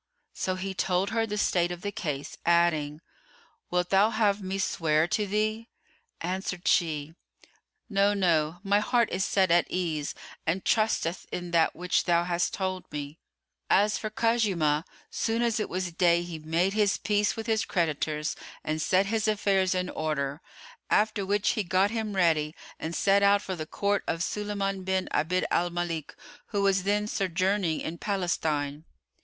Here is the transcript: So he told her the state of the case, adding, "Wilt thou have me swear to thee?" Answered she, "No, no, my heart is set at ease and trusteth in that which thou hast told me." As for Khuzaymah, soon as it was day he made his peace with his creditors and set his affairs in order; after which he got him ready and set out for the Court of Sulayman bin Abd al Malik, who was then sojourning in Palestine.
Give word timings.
So 0.33 0.55
he 0.55 0.73
told 0.73 1.11
her 1.11 1.27
the 1.27 1.37
state 1.37 1.71
of 1.71 1.83
the 1.83 1.91
case, 1.91 2.35
adding, 2.43 3.01
"Wilt 3.69 3.91
thou 3.91 4.09
have 4.09 4.41
me 4.41 4.57
swear 4.57 5.07
to 5.09 5.27
thee?" 5.27 5.69
Answered 6.21 6.67
she, 6.67 7.13
"No, 7.87 8.15
no, 8.15 8.57
my 8.63 8.79
heart 8.79 9.11
is 9.11 9.23
set 9.23 9.51
at 9.51 9.69
ease 9.69 10.15
and 10.47 10.65
trusteth 10.65 11.27
in 11.31 11.51
that 11.51 11.75
which 11.75 12.05
thou 12.05 12.23
hast 12.23 12.51
told 12.55 12.91
me." 12.91 13.19
As 13.69 13.99
for 13.99 14.09
Khuzaymah, 14.09 14.85
soon 15.11 15.43
as 15.43 15.59
it 15.59 15.69
was 15.69 15.91
day 15.91 16.23
he 16.23 16.39
made 16.39 16.73
his 16.73 16.97
peace 16.97 17.35
with 17.35 17.45
his 17.45 17.63
creditors 17.63 18.35
and 18.63 18.81
set 18.81 19.05
his 19.05 19.27
affairs 19.27 19.75
in 19.75 19.87
order; 19.87 20.41
after 20.89 21.23
which 21.27 21.49
he 21.49 21.61
got 21.63 21.91
him 21.91 22.15
ready 22.15 22.55
and 22.79 22.95
set 22.95 23.21
out 23.21 23.43
for 23.43 23.55
the 23.55 23.67
Court 23.67 24.03
of 24.07 24.21
Sulayman 24.23 24.83
bin 24.83 25.07
Abd 25.11 25.45
al 25.51 25.69
Malik, 25.69 26.15
who 26.47 26.63
was 26.63 26.85
then 26.85 27.05
sojourning 27.05 27.79
in 27.79 27.99
Palestine. 27.99 28.85